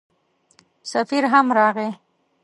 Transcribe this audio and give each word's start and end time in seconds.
سفیر 0.91 1.23
هم 1.33 1.45
راغی. 1.57 1.89